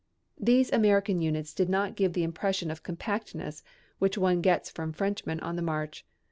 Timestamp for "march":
5.61-6.07